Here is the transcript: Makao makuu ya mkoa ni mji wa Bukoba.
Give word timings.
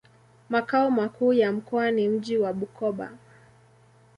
Makao 0.49 0.91
makuu 0.91 1.33
ya 1.33 1.51
mkoa 1.51 1.91
ni 1.91 2.09
mji 2.09 2.37
wa 2.37 2.53
Bukoba. 2.53 3.11